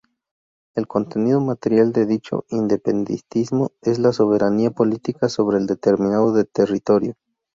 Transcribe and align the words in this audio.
El 0.73 0.87
contenido 0.87 1.39
material 1.41 1.93
de 1.93 2.07
dicho 2.07 2.43
independentismo 2.49 3.69
es 3.83 3.99
la 3.99 4.11
soberanía 4.13 4.71
política 4.71 5.29
sobre 5.29 5.59
determinado 5.63 6.43
territorio. 6.45 7.13